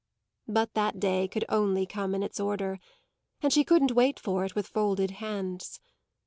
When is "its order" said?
2.23-2.79